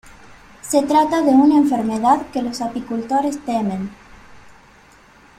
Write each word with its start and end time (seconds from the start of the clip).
Se 0.63 0.81
trata 0.81 1.21
de 1.21 1.29
una 1.29 1.57
enfermedad 1.57 2.25
que 2.31 2.41
los 2.41 2.61
apicultores 2.61 3.37
temen. 3.45 3.91